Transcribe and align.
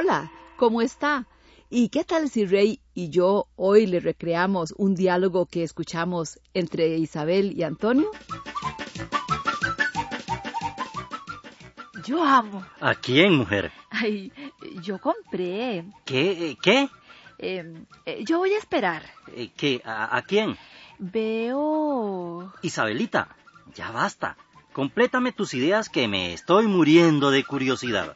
Hola, 0.00 0.30
¿cómo 0.56 0.80
está? 0.80 1.26
¿Y 1.70 1.88
qué 1.88 2.04
tal 2.04 2.30
si 2.30 2.46
Rey 2.46 2.78
y 2.94 3.10
yo 3.10 3.48
hoy 3.56 3.84
le 3.88 3.98
recreamos 3.98 4.72
un 4.76 4.94
diálogo 4.94 5.46
que 5.46 5.64
escuchamos 5.64 6.38
entre 6.54 6.96
Isabel 6.98 7.52
y 7.58 7.64
Antonio? 7.64 8.08
Yo 12.04 12.22
amo. 12.22 12.64
¿A 12.78 12.94
quién, 12.94 13.34
mujer? 13.34 13.72
Ay, 13.90 14.32
yo 14.82 15.00
compré. 15.00 15.84
¿Qué? 16.04 16.56
¿Qué? 16.62 16.88
Eh, 17.40 17.84
eh, 18.06 18.22
yo 18.24 18.38
voy 18.38 18.52
a 18.52 18.58
esperar. 18.58 19.02
Eh, 19.34 19.50
¿Qué? 19.56 19.82
¿A, 19.84 20.16
a 20.16 20.22
quién? 20.22 20.56
Veo... 21.00 22.52
Isabelita, 22.62 23.36
ya 23.74 23.90
basta. 23.90 24.36
Complétame 24.72 25.32
tus 25.32 25.54
ideas 25.54 25.88
que 25.88 26.06
me 26.06 26.34
estoy 26.34 26.68
muriendo 26.68 27.32
de 27.32 27.42
curiosidad. 27.42 28.14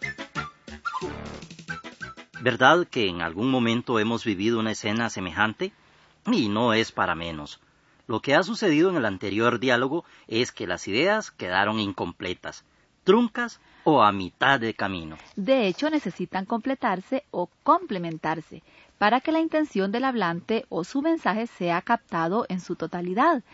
¿Verdad 2.43 2.89
que 2.89 3.07
en 3.09 3.23
algún 3.23 3.53
momento 3.53 4.01
hemos 4.01 4.25
vivido 4.25 4.59
una 4.59 4.73
escena 4.73 5.09
semejante? 5.11 5.71
Y 6.27 6.49
no 6.49 6.73
es 6.73 6.91
para 6.91 7.15
menos. 7.15 7.61
Lo 8.09 8.19
que 8.19 8.35
ha 8.35 8.43
sucedido 8.43 8.91
en 8.91 8.97
el 8.97 9.05
anterior 9.05 9.61
diálogo 9.61 10.05
es 10.27 10.51
que 10.51 10.67
las 10.67 10.89
ideas 10.89 11.31
quedaron 11.31 11.79
incompletas, 11.79 12.65
truncas 13.05 13.61
o 13.85 14.03
a 14.03 14.11
mitad 14.11 14.59
de 14.59 14.75
camino. 14.75 15.19
De 15.37 15.69
hecho, 15.69 15.89
necesitan 15.89 16.45
completarse 16.45 17.23
o 17.31 17.49
complementarse 17.63 18.65
para 18.99 19.21
que 19.21 19.31
la 19.31 19.39
intención 19.39 19.93
del 19.93 20.05
hablante 20.05 20.67
o 20.69 20.83
su 20.83 21.01
mensaje 21.01 21.47
sea 21.47 21.81
captado 21.81 22.45
en 22.49 22.59
su 22.59 22.75
totalidad. 22.75 23.45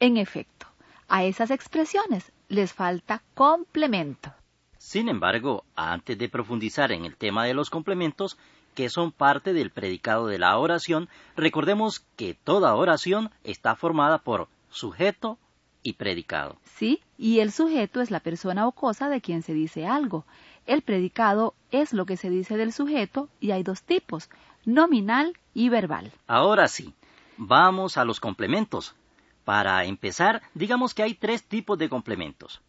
En 0.00 0.16
efecto, 0.16 0.66
a 1.06 1.22
esas 1.22 1.52
expresiones 1.52 2.32
les 2.48 2.72
falta 2.72 3.22
complemento. 3.34 4.34
Sin 4.82 5.08
embargo, 5.08 5.64
antes 5.76 6.18
de 6.18 6.28
profundizar 6.28 6.90
en 6.90 7.04
el 7.04 7.16
tema 7.16 7.44
de 7.44 7.54
los 7.54 7.70
complementos, 7.70 8.36
que 8.74 8.90
son 8.90 9.12
parte 9.12 9.52
del 9.52 9.70
predicado 9.70 10.26
de 10.26 10.40
la 10.40 10.58
oración, 10.58 11.08
recordemos 11.36 12.00
que 12.16 12.34
toda 12.34 12.74
oración 12.74 13.30
está 13.44 13.76
formada 13.76 14.18
por 14.18 14.48
sujeto 14.70 15.38
y 15.84 15.92
predicado. 15.94 16.58
Sí, 16.64 17.00
y 17.16 17.38
el 17.38 17.52
sujeto 17.52 18.00
es 18.00 18.10
la 18.10 18.18
persona 18.18 18.66
o 18.66 18.72
cosa 18.72 19.08
de 19.08 19.20
quien 19.20 19.42
se 19.42 19.54
dice 19.54 19.86
algo. 19.86 20.26
El 20.66 20.82
predicado 20.82 21.54
es 21.70 21.92
lo 21.92 22.04
que 22.04 22.16
se 22.16 22.28
dice 22.28 22.56
del 22.56 22.72
sujeto 22.72 23.28
y 23.40 23.52
hay 23.52 23.62
dos 23.62 23.84
tipos, 23.84 24.28
nominal 24.64 25.38
y 25.54 25.68
verbal. 25.68 26.10
Ahora 26.26 26.66
sí, 26.66 26.92
vamos 27.36 27.96
a 27.96 28.04
los 28.04 28.18
complementos. 28.18 28.96
Para 29.44 29.84
empezar, 29.84 30.42
digamos 30.54 30.92
que 30.92 31.04
hay 31.04 31.14
tres 31.14 31.44
tipos 31.44 31.78
de 31.78 31.88
complementos. 31.88 32.60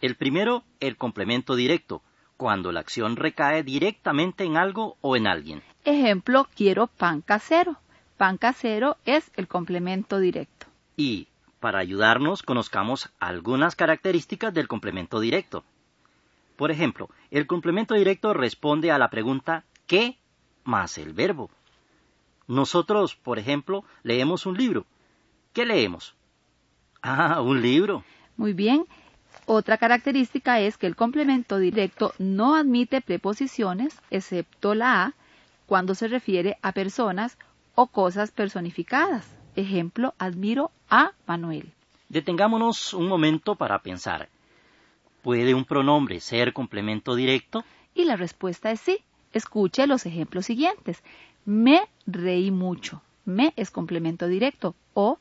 El 0.00 0.16
primero, 0.16 0.64
el 0.80 0.96
complemento 0.96 1.54
directo, 1.54 2.02
cuando 2.36 2.72
la 2.72 2.80
acción 2.80 3.16
recae 3.16 3.62
directamente 3.62 4.44
en 4.44 4.56
algo 4.56 4.96
o 5.02 5.16
en 5.16 5.26
alguien. 5.26 5.62
Ejemplo, 5.84 6.48
quiero 6.54 6.86
pan 6.86 7.20
casero. 7.20 7.76
Pan 8.16 8.38
casero 8.38 8.96
es 9.04 9.30
el 9.36 9.46
complemento 9.46 10.18
directo. 10.18 10.66
Y, 10.96 11.28
para 11.60 11.80
ayudarnos, 11.80 12.42
conozcamos 12.42 13.10
algunas 13.18 13.76
características 13.76 14.54
del 14.54 14.68
complemento 14.68 15.20
directo. 15.20 15.64
Por 16.56 16.70
ejemplo, 16.70 17.08
el 17.30 17.46
complemento 17.46 17.94
directo 17.94 18.32
responde 18.32 18.90
a 18.90 18.98
la 18.98 19.10
pregunta 19.10 19.64
¿qué? 19.86 20.16
más 20.64 20.98
el 20.98 21.12
verbo. 21.12 21.50
Nosotros, 22.46 23.16
por 23.16 23.38
ejemplo, 23.38 23.84
leemos 24.02 24.46
un 24.46 24.56
libro. 24.56 24.86
¿Qué 25.52 25.66
leemos? 25.66 26.14
Ah, 27.02 27.40
un 27.40 27.62
libro. 27.62 28.04
Muy 28.36 28.52
bien, 28.52 28.86
otra 29.46 29.78
característica 29.78 30.60
es 30.60 30.76
que 30.76 30.86
el 30.86 30.94
complemento 30.94 31.58
directo 31.58 32.14
no 32.18 32.54
admite 32.54 33.00
preposiciones, 33.00 34.00
excepto 34.10 34.74
la 34.74 35.02
A, 35.02 35.14
cuando 35.66 35.94
se 35.94 36.08
refiere 36.08 36.56
a 36.62 36.72
personas 36.72 37.36
o 37.74 37.88
cosas 37.88 38.30
personificadas. 38.30 39.26
Ejemplo, 39.56 40.14
admiro 40.18 40.70
a 40.88 41.12
Manuel. 41.26 41.72
Detengámonos 42.08 42.94
un 42.94 43.08
momento 43.08 43.56
para 43.56 43.80
pensar. 43.80 44.28
¿Puede 45.22 45.54
un 45.54 45.64
pronombre 45.64 46.20
ser 46.20 46.52
complemento 46.52 47.14
directo? 47.14 47.64
Y 47.94 48.04
la 48.04 48.16
respuesta 48.16 48.70
es 48.70 48.80
sí. 48.80 48.98
Escuche 49.32 49.86
los 49.86 50.06
ejemplos 50.06 50.46
siguientes. 50.46 51.02
Me 51.44 51.88
reí 52.06 52.50
mucho. 52.50 53.02
Me 53.24 53.52
es 53.56 53.70
complemento 53.70 54.28
directo. 54.28 54.74
O 54.94 55.18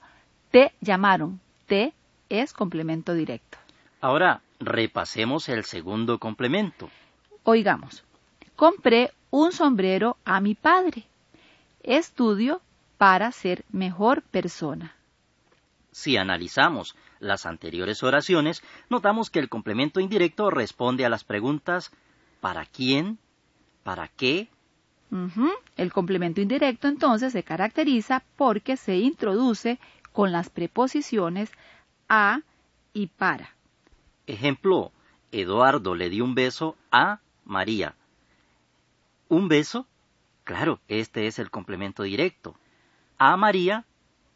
te 0.52 0.72
llamaron. 0.81 1.40
Te 1.68 1.94
es 2.30 2.53
complemento 2.53 3.14
directo. 3.14 3.58
Ahora 4.02 4.42
repasemos 4.60 5.50
el 5.50 5.66
segundo 5.66 6.20
complemento. 6.20 6.90
Oigamos, 7.44 8.04
compré 8.56 9.12
un 9.30 9.52
sombrero 9.52 10.18
a 10.26 10.40
mi 10.40 10.56
padre. 10.56 11.06
Estudio 11.84 12.62
para 12.98 13.32
ser 13.32 13.66
mejor 13.72 14.22
persona. 14.22 14.96
Si 15.92 16.18
analizamos 16.18 16.96
las 17.20 17.46
anteriores 17.46 18.04
oraciones, 18.04 18.64
notamos 18.90 19.30
que 19.30 19.40
el 19.40 19.50
complemento 19.50 20.00
indirecto 20.00 20.50
responde 20.50 21.06
a 21.06 21.10
las 21.10 21.24
preguntas 21.24 21.92
¿para 22.40 22.66
quién? 22.66 23.18
¿Para 23.84 24.08
qué? 24.08 24.48
El 25.76 25.92
complemento 25.92 26.40
indirecto 26.40 26.88
entonces 26.88 27.34
se 27.34 27.44
caracteriza 27.44 28.24
porque 28.38 28.78
se 28.78 28.98
introduce 28.98 29.80
con 30.14 30.31
las 30.31 30.50
preposiciones 30.50 31.52
a 32.08 32.42
y 32.94 33.08
para. 33.08 33.56
Ejemplo, 34.29 34.91
Eduardo 35.31 35.95
le 35.95 36.12
dio 36.12 36.23
un 36.23 36.35
beso 36.35 36.75
a 36.91 37.19
María. 37.45 37.95
¿Un 39.28 39.47
beso? 39.47 39.88
Claro, 40.44 40.79
este 40.88 41.25
es 41.25 41.40
el 41.40 41.50
complemento 41.50 42.03
directo. 42.03 42.56
A 43.18 43.35
María, 43.38 43.85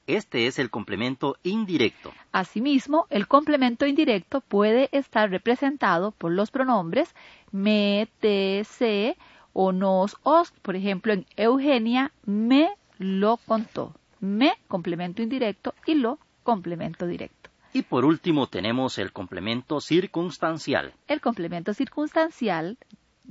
este 0.08 0.48
es 0.48 0.58
el 0.58 0.72
complemento 0.72 1.38
indirecto. 1.44 2.12
Asimismo, 2.32 3.06
el 3.12 3.28
complemento 3.28 3.86
indirecto 3.86 4.42
puede 4.42 4.90
estar 4.92 5.30
representado 5.30 6.10
por 6.10 6.32
los 6.32 6.50
pronombres 6.50 7.14
me, 7.52 8.10
te, 8.20 8.64
se 8.64 9.16
o 9.54 9.72
nos, 9.72 10.18
os. 10.24 10.50
Por 10.64 10.76
ejemplo, 10.76 11.14
en 11.14 11.28
Eugenia 11.38 12.12
me 12.26 12.72
lo 12.98 13.38
contó. 13.38 13.94
Me, 14.20 14.54
complemento 14.68 15.22
indirecto, 15.22 15.76
y 15.86 15.94
lo, 15.94 16.18
complemento 16.42 17.06
directo. 17.06 17.53
Y 17.74 17.82
por 17.82 18.06
último 18.06 18.48
tenemos 18.48 19.00
el 19.00 19.12
complemento 19.12 19.82
circunstancial. 19.82 20.94
El 21.08 21.22
complemento 21.22 21.74
circunstancial 21.74 22.78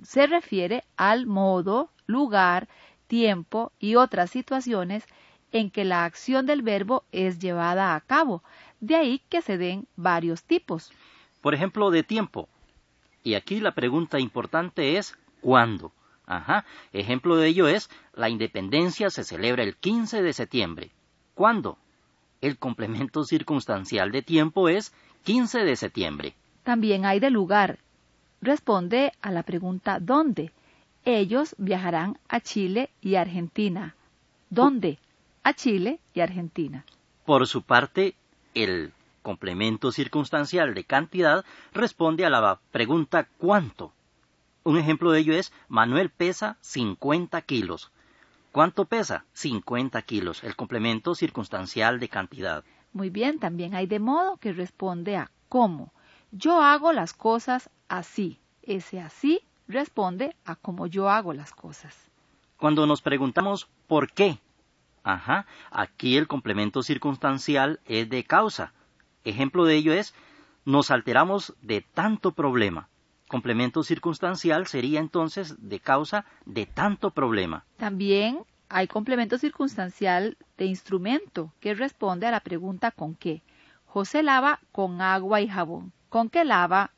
se 0.03 0.27
refiere 0.27 0.83
al 0.97 1.27
modo, 1.27 1.91
lugar, 2.07 2.69
tiempo 3.07 3.73
y 3.79 3.95
otras 3.95 4.31
situaciones 4.31 5.05
en 5.53 5.71
que 5.71 5.85
la 5.85 6.05
acción 6.05 6.47
del 6.47 6.63
verbo 6.63 7.05
es 7.13 7.39
llevada 7.39 7.95
a 7.95 8.01
cabo. 8.01 8.43
De 8.81 8.97
ahí 8.97 9.21
que 9.29 9.43
se 9.43 9.59
den 9.59 9.87
varios 9.97 10.43
tipos. 10.43 10.91
Por 11.41 11.55
ejemplo, 11.55 11.91
de 11.91 12.03
tiempo. 12.03 12.49
Y 13.23 13.35
aquí 13.35 13.61
la 13.61 13.73
pregunta 13.73 14.19
importante 14.19 14.97
es 14.99 15.17
¿cuándo? 15.41 15.93
Ajá. 16.27 16.65
Ejemplo 16.93 17.37
de 17.37 17.49
ello 17.49 17.69
es 17.69 17.91
la 18.15 18.29
independencia 18.29 19.11
se 19.11 19.23
celebra 19.23 19.63
el 19.63 19.77
15 19.77 20.23
de 20.23 20.33
septiembre. 20.33 20.91
¿Cuándo? 21.35 21.79
El 22.43 22.59
complemento 22.59 23.23
circunstancial 23.23 24.11
de 24.11 24.21
tiempo 24.21 24.69
es 24.69 24.93
15 25.23 25.61
de 25.61 25.77
septiembre. 25.77 26.35
También 26.65 27.07
hay 27.07 27.21
de 27.21 27.31
lugar. 27.31 27.79
Responde 28.41 29.13
a 29.23 29.31
la 29.31 29.45
pregunta 29.45 30.01
¿dónde? 30.01 30.51
Ellos 31.05 31.55
viajarán 31.57 32.19
a 32.29 32.41
Chile 32.41 32.91
y 33.01 33.15
Argentina. 33.15 33.95
¿Dónde? 34.51 34.99
A 35.45 35.55
Chile 35.55 36.01
y 36.15 36.21
Argentina. 36.21 36.85
Por 37.25 37.47
su 37.47 37.63
parte, 37.63 38.17
el 38.55 38.93
complemento 39.23 39.93
circunstancial 39.93 40.75
de 40.75 40.83
cantidad 40.83 41.45
responde 41.73 42.27
a 42.27 42.31
la 42.31 42.59
pregunta 42.73 43.29
¿cuánto? 43.39 43.93
Un 44.65 44.79
ejemplo 44.79 45.13
de 45.13 45.21
ello 45.21 45.35
es 45.35 45.53
Manuel 45.69 46.11
pesa 46.11 46.57
50 46.61 47.41
kilos. 47.43 47.93
¿Cuánto 48.53 48.85
pesa? 48.85 49.25
50 49.33 50.03
kilos, 50.03 50.45
el 50.45 50.57
complemento 50.57 51.15
circunstancial 51.15 51.99
de 51.99 52.11
cantidad. 52.11 52.63
Muy 52.93 53.09
bien, 53.09 53.39
también 53.39 53.75
hay 53.75 53.87
de 53.87 53.99
modo 53.99 54.37
que 54.37 54.53
responde 54.53 55.17
a 55.17 55.31
cómo. 55.49 55.95
Yo 56.33 56.61
hago 56.61 56.93
las 56.93 57.15
cosas 57.15 57.71
así. 57.89 58.39
Ese 58.63 59.01
así 59.01 59.41
responde 59.69 60.37
a 60.45 60.55
cómo 60.55 60.87
yo 60.87 61.09
hago 61.09 61.33
las 61.33 61.55
cosas. 61.55 61.97
Cuando 62.59 62.87
nos 62.87 63.01
preguntamos 63.01 63.69
¿por 63.87 64.13
qué? 64.13 64.39
Ajá, 65.03 65.47
aquí 65.71 66.19
el 66.19 66.29
complemento 66.29 66.83
circunstancial 66.83 67.81
es 67.87 68.11
de 68.11 68.23
causa. 68.23 68.75
Ejemplo 69.25 69.65
de 69.65 69.77
ello 69.77 69.95
es 69.95 70.15
nos 70.67 70.91
alteramos 70.91 71.55
de 71.63 71.81
tanto 71.81 72.33
problema. 72.33 72.91
Complemento 73.33 73.83
circunstancial 73.83 74.67
sería 74.67 75.01
entonces 75.01 75.57
de 75.59 75.81
causa 75.81 76.27
de 76.45 76.67
tanto 76.67 77.13
problema. 77.13 77.65
También 77.79 78.45
hay 78.69 78.87
complemento 78.87 79.39
circunstancial 79.39 80.37
de 80.59 80.67
instrumento 80.67 81.51
que 81.59 81.73
responde 81.73 82.27
a 82.27 82.31
la 82.31 82.41
pregunta 82.41 82.91
¿con 82.91 83.15
qué? 83.15 83.41
José 83.87 84.23
lava 84.23 84.61
con 84.71 85.01
agua 85.01 85.41
y 85.41 85.49
jabón. 85.49 85.95
¿Con 86.11 86.29
qué 86.29 86.45
lava 86.45 86.91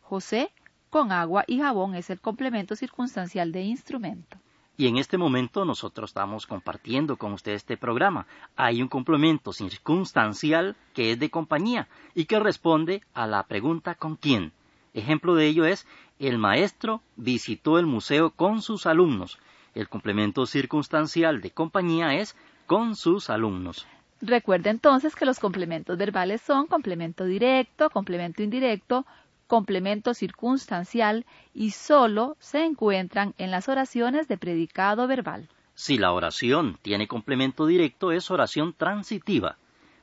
José? 0.00 0.50
Con 0.88 1.12
agua 1.12 1.44
y 1.46 1.58
jabón 1.58 1.94
es 1.94 2.08
el 2.08 2.22
complemento 2.22 2.74
circunstancial 2.74 3.52
de 3.52 3.60
instrumento. 3.60 4.38
Y 4.78 4.86
en 4.86 4.96
este 4.96 5.18
momento 5.18 5.66
nosotros 5.66 6.08
estamos 6.08 6.46
compartiendo 6.46 7.18
con 7.18 7.34
usted 7.34 7.52
este 7.52 7.76
programa. 7.76 8.26
Hay 8.56 8.80
un 8.80 8.88
complemento 8.88 9.52
circunstancial 9.52 10.74
que 10.94 11.12
es 11.12 11.18
de 11.18 11.28
compañía 11.28 11.86
y 12.14 12.24
que 12.24 12.40
responde 12.40 13.02
a 13.12 13.26
la 13.26 13.42
pregunta 13.42 13.94
¿con 13.94 14.16
quién? 14.16 14.54
Ejemplo 14.94 15.34
de 15.34 15.46
ello 15.46 15.64
es 15.64 15.86
el 16.18 16.38
maestro 16.38 17.02
visitó 17.16 17.78
el 17.78 17.86
museo 17.86 18.30
con 18.30 18.62
sus 18.62 18.86
alumnos. 18.86 19.38
El 19.74 19.88
complemento 19.88 20.46
circunstancial 20.46 21.40
de 21.40 21.50
compañía 21.50 22.14
es 22.14 22.36
con 22.66 22.94
sus 22.94 23.30
alumnos. 23.30 23.86
Recuerde 24.20 24.70
entonces 24.70 25.16
que 25.16 25.24
los 25.24 25.40
complementos 25.40 25.98
verbales 25.98 26.42
son 26.42 26.66
complemento 26.66 27.24
directo, 27.24 27.90
complemento 27.90 28.42
indirecto, 28.42 29.04
complemento 29.48 30.14
circunstancial 30.14 31.26
y 31.52 31.72
solo 31.72 32.36
se 32.38 32.64
encuentran 32.64 33.34
en 33.38 33.50
las 33.50 33.68
oraciones 33.68 34.28
de 34.28 34.38
predicado 34.38 35.06
verbal. 35.08 35.48
Si 35.74 35.98
la 35.98 36.12
oración 36.12 36.78
tiene 36.82 37.08
complemento 37.08 37.66
directo 37.66 38.12
es 38.12 38.30
oración 38.30 38.74
transitiva, 38.74 39.56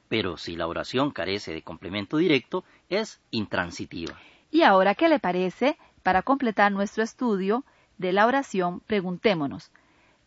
pero 0.09 0.35
si 0.35 0.55
la 0.55 0.67
oración 0.67 1.11
carece 1.11 1.53
de 1.53 1.61
complemento 1.61 2.17
directo 2.17 2.63
es 2.89 3.21
intransitiva. 3.31 4.15
Y 4.51 4.63
ahora, 4.63 4.95
¿qué 4.95 5.09
le 5.09 5.19
parece? 5.19 5.77
Para 6.03 6.21
completar 6.21 6.71
nuestro 6.71 7.03
estudio 7.03 7.63
de 7.97 8.13
la 8.13 8.25
oración, 8.25 8.79
preguntémonos, 8.81 9.71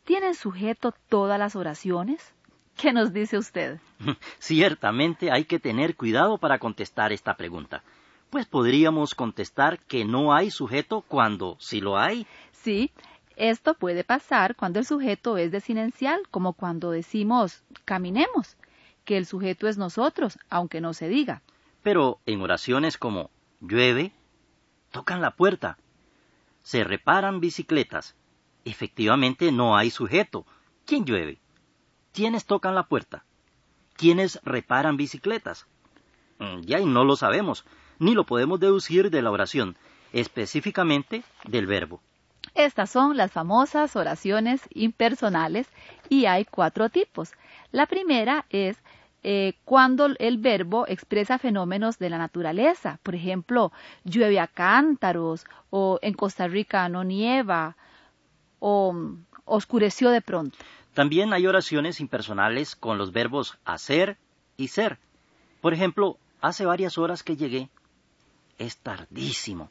¿tienen 0.04 0.34
sujeto 0.34 0.94
todas 1.08 1.38
las 1.38 1.56
oraciones? 1.56 2.34
¿Qué 2.76 2.92
nos 2.92 3.12
dice 3.12 3.38
usted? 3.38 3.80
Ciertamente 4.38 5.30
hay 5.30 5.44
que 5.44 5.58
tener 5.58 5.96
cuidado 5.96 6.38
para 6.38 6.58
contestar 6.58 7.12
esta 7.12 7.36
pregunta 7.36 7.82
pues 8.32 8.46
podríamos 8.46 9.14
contestar 9.14 9.78
que 9.80 10.06
no 10.06 10.32
hay 10.32 10.50
sujeto 10.50 11.02
cuando 11.06 11.58
sí 11.60 11.82
lo 11.82 11.98
hay. 11.98 12.26
Sí, 12.52 12.90
esto 13.36 13.74
puede 13.74 14.04
pasar 14.04 14.56
cuando 14.56 14.78
el 14.78 14.86
sujeto 14.86 15.36
es 15.36 15.52
desinencial, 15.52 16.22
como 16.30 16.54
cuando 16.54 16.90
decimos 16.90 17.62
caminemos, 17.84 18.56
que 19.04 19.18
el 19.18 19.26
sujeto 19.26 19.68
es 19.68 19.76
nosotros, 19.76 20.38
aunque 20.48 20.80
no 20.80 20.94
se 20.94 21.10
diga. 21.10 21.42
Pero 21.82 22.20
en 22.24 22.40
oraciones 22.40 22.96
como 22.96 23.28
llueve, 23.62 24.12
tocan 24.90 25.20
la 25.20 25.30
puerta, 25.30 25.78
se 26.62 26.84
reparan 26.84 27.40
bicicletas, 27.40 28.14
efectivamente 28.64 29.50
no 29.52 29.76
hay 29.76 29.90
sujeto. 29.90 30.44
¿Quién 30.86 31.04
llueve? 31.04 31.38
¿Quiénes 32.12 32.44
tocan 32.44 32.74
la 32.74 32.84
puerta? 32.84 33.24
¿Quiénes 33.94 34.40
reparan 34.44 34.96
bicicletas? 34.96 35.66
Mm, 36.38 36.60
ya 36.62 36.80
y 36.80 36.84
no 36.84 37.04
lo 37.04 37.16
sabemos, 37.16 37.64
ni 37.98 38.14
lo 38.14 38.24
podemos 38.24 38.60
deducir 38.60 39.10
de 39.10 39.22
la 39.22 39.30
oración, 39.30 39.76
específicamente 40.12 41.22
del 41.44 41.66
verbo. 41.66 42.00
Estas 42.54 42.90
son 42.90 43.16
las 43.16 43.32
famosas 43.32 43.96
oraciones 43.96 44.60
impersonales 44.74 45.68
y 46.08 46.26
hay 46.26 46.44
cuatro 46.44 46.90
tipos. 46.90 47.32
La 47.70 47.86
primera 47.86 48.44
es 48.50 48.76
eh, 49.22 49.54
cuando 49.64 50.08
el 50.18 50.38
verbo 50.38 50.86
expresa 50.88 51.38
fenómenos 51.38 51.98
de 51.98 52.10
la 52.10 52.18
naturaleza. 52.18 52.98
Por 53.02 53.14
ejemplo, 53.14 53.72
llueve 54.04 54.40
a 54.40 54.48
cántaros 54.48 55.44
o 55.70 55.98
en 56.02 56.14
Costa 56.14 56.48
Rica 56.48 56.88
no 56.88 57.04
nieva 57.04 57.76
o 58.58 58.92
mm, 58.92 59.24
oscureció 59.44 60.10
de 60.10 60.20
pronto. 60.20 60.58
También 60.94 61.32
hay 61.32 61.46
oraciones 61.46 62.00
impersonales 62.00 62.76
con 62.76 62.98
los 62.98 63.12
verbos 63.12 63.58
hacer 63.64 64.18
y 64.56 64.68
ser. 64.68 64.98
Por 65.60 65.72
ejemplo, 65.72 66.18
hace 66.40 66.66
varias 66.66 66.98
horas 66.98 67.22
que 67.22 67.36
llegué 67.36 67.70
es 68.58 68.76
tardísimo. 68.78 69.70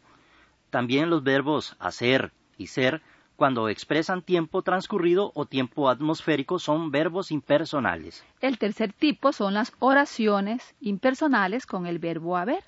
También 0.69 1.09
los 1.09 1.23
verbos 1.23 1.75
hacer 1.79 2.31
y 2.57 2.67
ser, 2.67 3.01
cuando 3.41 3.69
expresan 3.69 4.21
tiempo 4.21 4.61
transcurrido 4.61 5.31
o 5.33 5.47
tiempo 5.47 5.89
atmosférico, 5.89 6.59
son 6.59 6.91
verbos 6.91 7.31
impersonales. 7.31 8.23
El 8.39 8.59
tercer 8.59 8.93
tipo 8.93 9.33
son 9.33 9.55
las 9.55 9.73
oraciones 9.79 10.75
impersonales 10.79 11.65
con 11.65 11.87
el 11.87 11.97
verbo 11.97 12.37
haber. 12.37 12.63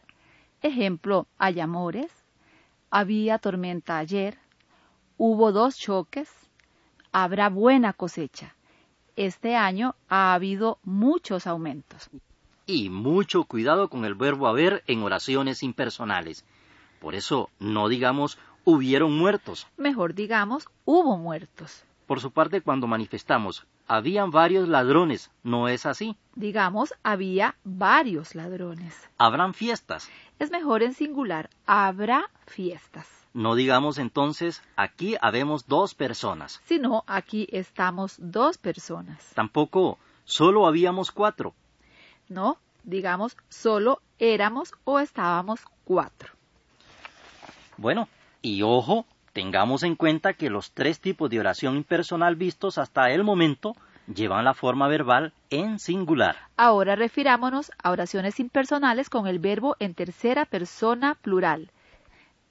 Ejemplo, 0.64 1.28
hay 1.38 1.60
amores, 1.60 2.12
había 2.90 3.38
tormenta 3.38 4.00
ayer, 4.00 4.40
hubo 5.20 5.52
dos 5.52 5.78
choques, 5.78 6.28
habrá 7.12 7.50
buena 7.50 7.94
cosecha. 7.94 8.56
Este 9.16 9.56
año 9.56 9.94
ha 10.10 10.34
habido 10.34 10.80
muchos 10.82 11.46
aumentos 11.46 12.10
y 12.66 12.90
mucho 12.90 13.44
cuidado 13.44 13.90
con 13.90 14.06
el 14.06 14.16
verbo 14.16 14.48
haber 14.48 14.84
en 14.88 15.04
oraciones 15.04 15.62
impersonales. 15.62 16.44
Por 17.00 17.14
eso 17.14 17.52
no 17.60 17.90
digamos 17.90 18.40
hubieron 18.64 19.18
muertos. 19.18 19.68
Mejor 19.78 20.14
digamos 20.14 20.68
hubo 20.86 21.18
muertos. 21.18 21.84
Por 22.08 22.20
su 22.20 22.32
parte, 22.32 22.62
cuando 22.62 22.88
manifestamos 22.88 23.66
habían 23.88 24.32
varios 24.32 24.68
ladrones, 24.68 25.32
no 25.44 25.68
es 25.68 25.86
así. 25.86 26.16
Digamos 26.36 26.94
había 27.04 27.56
varios 27.64 28.36
ladrones. 28.36 29.10
Habrán 29.18 29.54
fiestas. 29.54 30.10
Es 30.40 30.52
mejor 30.52 30.84
en 30.84 30.94
singular, 30.94 31.50
habrá 31.66 32.30
fiestas. 32.46 33.08
No 33.34 33.56
digamos 33.56 33.98
entonces 33.98 34.62
aquí 34.76 35.16
habemos 35.22 35.68
dos 35.68 35.96
personas. 35.96 36.62
Sino 36.66 37.04
aquí 37.08 37.48
estamos 37.52 38.16
dos 38.20 38.58
personas. 38.58 39.32
Tampoco 39.34 39.98
solo 40.26 40.68
habíamos 40.68 41.12
cuatro. 41.12 41.54
No, 42.30 42.58
digamos, 42.84 43.36
solo 43.50 44.02
éramos 44.20 44.74
o 44.84 45.00
estábamos 45.00 45.62
cuatro. 45.84 46.34
Bueno, 47.78 48.08
y 48.44 48.62
ojo, 48.62 49.08
tengamos 49.32 49.82
en 49.82 49.96
cuenta 49.96 50.34
que 50.34 50.52
los 50.52 50.74
tres 50.74 51.00
tipos 51.00 51.32
de 51.32 51.40
oración 51.40 51.78
impersonal 51.78 52.36
vistos 52.36 52.78
hasta 52.78 53.10
el 53.10 53.24
momento 53.24 53.76
llevan 54.14 54.44
la 54.44 54.54
forma 54.54 54.88
verbal 54.88 55.34
en 55.50 55.80
singular. 55.80 56.36
Ahora 56.58 56.96
refirámonos 56.96 57.72
a 57.82 57.90
oraciones 57.90 58.40
impersonales 58.40 59.10
con 59.10 59.28
el 59.28 59.40
verbo 59.40 59.76
en 59.80 59.96
tercera 59.96 60.46
persona 60.46 61.16
plural. 61.16 61.72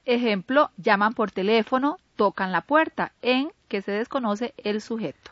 Ejemplo, 0.04 0.70
llaman 0.78 1.12
por 1.12 1.30
teléfono, 1.30 1.98
tocan 2.16 2.50
la 2.50 2.62
puerta, 2.62 3.12
en 3.20 3.52
que 3.68 3.82
se 3.82 3.92
desconoce 3.92 4.54
el 4.56 4.80
sujeto. 4.80 5.30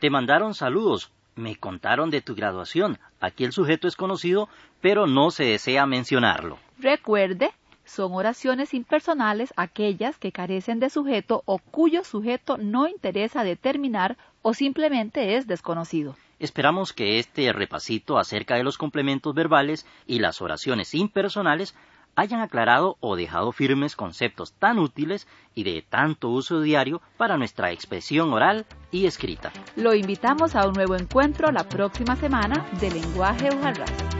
Te 0.00 0.10
mandaron 0.10 0.54
saludos, 0.54 1.12
me 1.36 1.56
contaron 1.56 2.10
de 2.10 2.20
tu 2.20 2.34
graduación. 2.34 2.98
Aquí 3.20 3.44
el 3.44 3.52
sujeto 3.52 3.86
es 3.86 3.96
conocido, 3.96 4.48
pero 4.80 5.06
no 5.06 5.30
se 5.30 5.44
desea 5.44 5.86
mencionarlo. 5.86 6.58
Recuerde, 6.78 7.52
son 7.90 8.14
oraciones 8.14 8.72
impersonales 8.72 9.52
aquellas 9.56 10.16
que 10.16 10.30
carecen 10.30 10.78
de 10.78 10.90
sujeto 10.90 11.42
o 11.44 11.58
cuyo 11.58 12.04
sujeto 12.04 12.56
no 12.56 12.86
interesa 12.86 13.42
determinar 13.42 14.16
o 14.42 14.54
simplemente 14.54 15.36
es 15.36 15.46
desconocido. 15.46 16.16
Esperamos 16.38 16.92
que 16.92 17.18
este 17.18 17.52
repasito 17.52 18.18
acerca 18.18 18.54
de 18.54 18.64
los 18.64 18.78
complementos 18.78 19.34
verbales 19.34 19.86
y 20.06 20.20
las 20.20 20.40
oraciones 20.40 20.94
impersonales 20.94 21.74
hayan 22.14 22.40
aclarado 22.40 22.96
o 23.00 23.16
dejado 23.16 23.52
firmes 23.52 23.96
conceptos 23.96 24.52
tan 24.52 24.78
útiles 24.78 25.26
y 25.54 25.64
de 25.64 25.82
tanto 25.82 26.28
uso 26.28 26.60
diario 26.60 27.02
para 27.16 27.36
nuestra 27.36 27.72
expresión 27.72 28.32
oral 28.32 28.66
y 28.90 29.06
escrita. 29.06 29.52
Lo 29.76 29.94
invitamos 29.94 30.54
a 30.54 30.66
un 30.66 30.74
nuevo 30.74 30.94
encuentro 30.94 31.50
la 31.50 31.64
próxima 31.64 32.16
semana 32.16 32.66
de 32.80 32.90
Lenguaje 32.90 33.48
Ujarras. 33.54 34.19